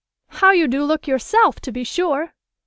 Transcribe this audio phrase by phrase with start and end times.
[0.29, 2.33] how you do look yourself, to be sure!"